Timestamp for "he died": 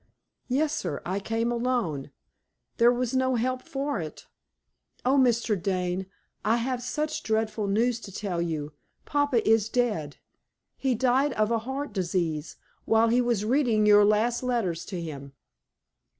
10.75-11.33